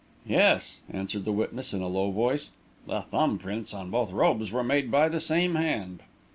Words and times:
"Yes," 0.25 0.79
answered 0.89 1.25
the 1.25 1.31
witness, 1.31 1.75
in 1.75 1.81
a 1.83 1.87
low 1.87 2.09
voice; 2.09 2.49
"the 2.87 3.01
thumb 3.01 3.37
prints 3.37 3.71
on 3.71 3.91
both 3.91 4.11
robes 4.11 4.51
were 4.51 4.63
made 4.63 4.89
by 4.89 5.07
the 5.09 5.19
same 5.21 5.53
hand." 5.53 6.01